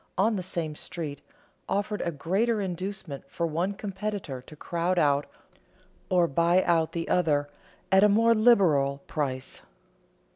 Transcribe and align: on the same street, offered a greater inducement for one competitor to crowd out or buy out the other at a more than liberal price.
on 0.17 0.35
the 0.35 0.41
same 0.41 0.75
street, 0.75 1.21
offered 1.69 2.01
a 2.01 2.11
greater 2.11 2.59
inducement 2.59 3.23
for 3.29 3.45
one 3.45 3.71
competitor 3.73 4.41
to 4.41 4.55
crowd 4.55 4.97
out 4.97 5.27
or 6.09 6.25
buy 6.27 6.63
out 6.63 6.93
the 6.93 7.07
other 7.07 7.47
at 7.91 8.03
a 8.03 8.09
more 8.09 8.33
than 8.33 8.43
liberal 8.43 9.03
price. 9.05 9.61